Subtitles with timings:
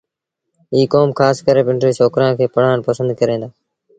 [0.73, 3.47] ايٚ ڪوم کآس ڪري پنڊري ڇوڪرآݩ کي پڙهآڻ پسند ڪريݩ دآ